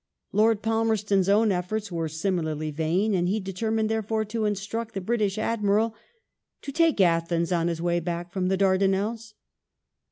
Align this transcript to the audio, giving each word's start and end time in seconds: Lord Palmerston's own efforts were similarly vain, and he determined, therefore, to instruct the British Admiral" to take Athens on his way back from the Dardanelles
Lord 0.31 0.63
Palmerston's 0.63 1.29
own 1.29 1.51
efforts 1.51 1.91
were 1.91 2.09
similarly 2.09 2.71
vain, 2.71 3.13
and 3.13 3.29
he 3.29 3.39
determined, 3.39 3.87
therefore, 3.87 4.25
to 4.25 4.45
instruct 4.45 4.95
the 4.95 4.99
British 4.99 5.37
Admiral" 5.37 5.93
to 6.63 6.71
take 6.71 6.99
Athens 6.99 7.51
on 7.51 7.67
his 7.67 7.83
way 7.83 7.99
back 7.99 8.31
from 8.33 8.47
the 8.47 8.57
Dardanelles 8.57 9.35